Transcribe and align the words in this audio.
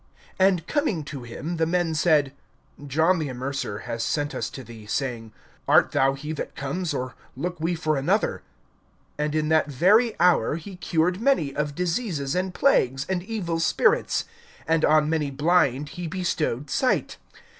(20)And 0.39 0.65
coming 0.65 1.03
to 1.03 1.21
him, 1.21 1.57
the 1.57 1.67
men 1.67 1.93
said: 1.93 2.33
John 2.87 3.19
the 3.19 3.27
Immerser 3.27 3.83
has 3.83 4.01
sent 4.03 4.33
us 4.33 4.49
to 4.49 4.63
thee, 4.63 4.87
saying: 4.87 5.31
Art 5.67 5.91
thou 5.91 6.15
he 6.15 6.31
that 6.31 6.55
comes, 6.55 6.91
or 6.91 7.13
look 7.35 7.59
we 7.59 7.75
for 7.75 7.97
another? 7.97 8.41
(21)And 9.19 9.35
in 9.35 9.49
that 9.49 9.67
very 9.69 10.15
hour 10.19 10.55
he 10.55 10.75
cured 10.75 11.21
many, 11.21 11.55
of 11.55 11.75
diseases 11.75 12.33
and 12.33 12.51
plagues, 12.51 13.05
and 13.07 13.21
evil 13.21 13.59
spirits; 13.59 14.25
and 14.67 14.83
on 14.83 15.07
many 15.07 15.29
blind 15.29 15.89
he 15.89 16.07
bestowed 16.07 16.71
sight. 16.71 17.17